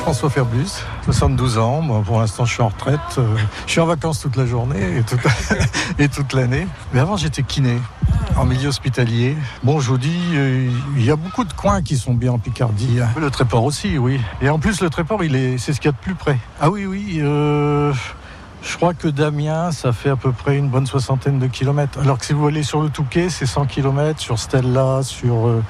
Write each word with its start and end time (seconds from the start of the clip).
François 0.00 0.30
Ferbus, 0.30 0.82
72 1.04 1.58
ans. 1.58 2.02
pour 2.04 2.20
l'instant, 2.20 2.46
je 2.46 2.54
suis 2.54 2.62
en 2.62 2.68
retraite. 2.68 2.98
Euh, 3.18 3.36
je 3.66 3.72
suis 3.72 3.80
en 3.80 3.86
vacances 3.86 4.20
toute 4.20 4.36
la 4.36 4.46
journée 4.46 4.78
et 5.98 6.08
toute, 6.08 6.32
l'année. 6.32 6.66
Mais 6.92 7.00
avant, 7.00 7.18
j'étais 7.18 7.42
kiné 7.42 7.76
en 8.36 8.46
milieu 8.46 8.68
hospitalier. 8.68 9.36
Bon, 9.62 9.78
je 9.78 9.90
vous 9.90 9.98
dis, 9.98 10.18
euh, 10.34 10.70
il 10.96 11.04
y 11.04 11.10
a 11.10 11.16
beaucoup 11.16 11.44
de 11.44 11.52
coins 11.52 11.82
qui 11.82 11.98
sont 11.98 12.14
bien 12.14 12.32
en 12.32 12.38
Picardie. 12.38 12.98
Hein. 13.00 13.08
Le 13.20 13.30
Tréport 13.30 13.62
aussi, 13.62 13.98
oui. 13.98 14.18
Et 14.40 14.48
en 14.48 14.58
plus, 14.58 14.80
le 14.80 14.88
Tréport, 14.88 15.22
il 15.22 15.36
est, 15.36 15.58
c'est 15.58 15.74
ce 15.74 15.80
qu'il 15.80 15.90
y 15.90 15.94
a 15.94 15.96
de 15.96 16.02
plus 16.02 16.14
près. 16.14 16.38
Ah 16.60 16.70
oui, 16.70 16.86
oui. 16.86 17.18
Euh, 17.20 17.92
je 18.62 18.76
crois 18.76 18.94
que 18.94 19.06
Damien, 19.06 19.70
ça 19.70 19.92
fait 19.92 20.10
à 20.10 20.16
peu 20.16 20.32
près 20.32 20.56
une 20.56 20.70
bonne 20.70 20.86
soixantaine 20.86 21.38
de 21.38 21.46
kilomètres. 21.46 21.98
Alors 22.00 22.18
que 22.18 22.24
si 22.24 22.32
vous 22.32 22.46
allez 22.46 22.62
sur 22.62 22.80
le 22.80 22.88
Touquet, 22.88 23.28
c'est 23.28 23.46
100 23.46 23.66
kilomètres. 23.66 24.20
Sur 24.20 24.38
Stella, 24.38 25.02
sur 25.02 25.62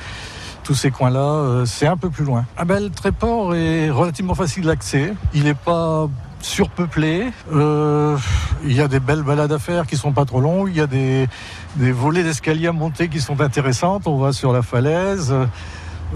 tous 0.65 0.75
ces 0.75 0.91
coins-là, 0.91 1.21
euh, 1.21 1.65
c'est 1.65 1.87
un 1.87 1.97
peu 1.97 2.11
plus 2.11 2.25
loin. 2.25 2.45
Ah 2.57 2.65
ben, 2.65 2.83
le 2.83 2.91
Tréport 2.91 3.55
est 3.55 3.91
relativement 3.91 4.35
facile 4.35 4.65
d'accès. 4.65 5.15
Il 5.35 5.45
n'est 5.45 5.55
pas 5.55 6.09
surpeuplé. 6.41 7.33
Euh, 7.53 8.17
il 8.65 8.73
y 8.73 8.81
a 8.81 8.89
des 8.89 9.01
belles 9.01 9.23
balades 9.23 9.53
à 9.53 9.59
faire 9.59 9.87
qui 9.87 9.97
sont 9.97 10.13
pas 10.13 10.25
trop 10.25 10.41
longues. 10.41 10.69
Il 10.71 10.77
y 10.77 10.81
a 10.81 10.87
des, 10.87 11.29
des 11.77 11.93
volets 11.93 12.23
d'escalier 12.23 12.69
à 12.69 12.73
monter 12.73 13.09
qui 13.09 13.21
sont 13.21 13.41
intéressantes. 13.41 14.07
On 14.07 14.19
va 14.19 14.33
sur 14.33 14.53
la 14.53 14.63
falaise. 14.63 15.35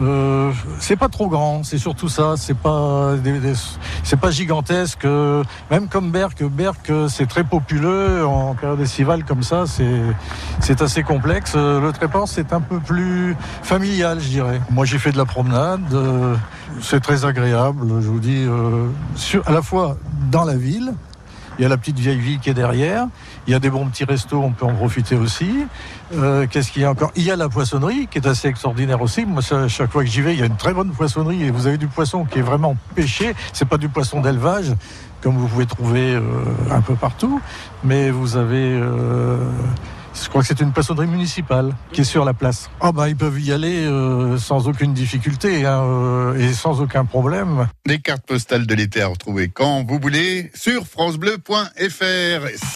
Euh, 0.01 0.53
c'est 0.81 0.97
pas 0.97 1.09
trop 1.09 1.29
grand, 1.29 1.63
c'est 1.63 1.79
surtout 1.79 2.09
ça. 2.09 2.35
C'est 2.37 2.57
pas, 2.57 3.15
c'est 4.03 4.19
pas 4.19 4.31
gigantesque. 4.31 5.05
Même 5.71 5.89
comme 5.89 6.11
Berck, 6.11 6.43
Berck, 6.43 6.91
c'est 7.09 7.27
très 7.27 7.45
populeux 7.45 8.27
en 8.27 8.55
période 8.55 8.81
estivale 8.81 9.25
comme 9.25 9.43
ça. 9.43 9.65
C'est, 9.67 10.01
c'est 10.61 10.83
assez 10.83 11.03
complexe. 11.03 11.55
Le 11.55 11.91
Tréport, 11.93 12.29
c'est 12.29 12.53
un 12.53 12.61
peu 12.61 12.79
plus 12.79 13.37
familial, 13.63 14.21
je 14.21 14.29
dirais. 14.29 14.61
Moi, 14.71 14.85
j'ai 14.85 14.99
fait 14.99 15.13
de 15.13 15.19
la 15.19 15.25
promenade. 15.25 15.83
Euh, 15.93 16.35
c'est 16.81 17.01
très 17.01 17.25
agréable. 17.25 17.87
Je 18.01 18.09
vous 18.09 18.21
dis, 18.21 18.45
euh, 18.47 18.89
à 19.47 19.53
la 19.53 19.63
fois 19.63 19.97
dans 20.31 20.45
la 20.45 20.57
ville 20.57 20.95
il 21.59 21.63
y 21.63 21.65
a 21.65 21.69
la 21.69 21.77
petite 21.77 21.99
vieille 21.99 22.19
ville 22.19 22.39
qui 22.41 22.51
est 22.51 22.55
derrière. 22.55 23.07
Il 23.47 23.53
y 23.53 23.57
a 23.57 23.59
des 23.59 23.71
bons 23.71 23.87
petits 23.87 24.05
restos, 24.05 24.41
on 24.41 24.53
peut 24.53 24.65
en 24.65 24.75
profiter 24.75 25.17
aussi. 25.17 25.67
Euh, 26.15 26.47
qu'est-ce 26.51 26.71
qu'il 26.73 26.83
y 26.83 26.85
a 26.85 26.91
encore? 26.91 27.13
Il 27.17 27.23
y 27.23 27.31
a 27.31 27.37
la 27.37 27.49
poissonnerie 27.49 28.09
qui 28.09 28.19
est 28.19 28.27
assez 28.27 28.49
extraordinaire 28.49 29.01
aussi. 29.01 29.25
Moi, 29.25 29.43
chaque 29.69 29.91
fois 29.91 30.05
que 30.05 30.11
j'y 30.11 30.21
vais, 30.21 30.35
il 30.35 30.41
y 30.41 30.43
a 30.43 30.47
une 30.47 30.57
très 30.57 30.73
bonne 30.73 30.91
poissonnerie 30.91 31.45
et 31.45 31.51
vous 31.51 31.67
avez 31.67 31.79
du 31.79 31.89
poisson 31.89 32.25
qui 32.25 32.39
est 32.39 32.43
vraiment 32.43 32.77
pêché. 32.95 33.35
C'est 33.53 33.69
pas 33.69 33.79
du 33.79 33.89
poisson 33.89 34.21
d'élevage 34.21 34.73
comme 35.25 35.39
vous 35.39 35.49
pouvez 35.49 35.65
trouver 35.65 36.15
euh, 36.15 36.21
un 36.71 36.83
peu 36.83 36.97
partout, 36.97 37.41
mais 37.83 38.11
vous 38.11 38.37
avez 38.37 38.75
euh, 38.75 39.39
je 40.23 40.29
crois 40.29 40.43
que 40.43 40.49
c'est 40.49 40.61
une 40.61 40.73
poissonnerie 40.73 41.07
municipale 41.07 41.75
qui 41.93 42.03
est 42.03 42.05
sur 42.05 42.25
la 42.25 42.35
place. 42.35 42.71
Ah 42.81 42.93
ben 42.93 43.09
ils 43.09 43.17
peuvent 43.17 43.41
y 43.41 43.53
aller 43.53 43.85
euh, 43.85 44.39
sans 44.39 44.69
aucune 44.69 44.95
difficulté 44.95 45.67
hein, 45.67 45.83
euh, 45.83 46.39
et 46.39 46.53
sans 46.53 46.81
aucun 46.81 47.05
problème. 47.05 47.69
Des 47.87 47.99
cartes 47.99 48.27
postales 48.27 48.67
de 48.67 48.75
l'été 48.75 49.03
à 49.03 49.09
retrouver 49.09 49.49
quand 49.49 49.85
vous 49.85 49.99
voulez 50.01 50.51
sur 50.55 50.87
francebleu.fr. 50.87 52.49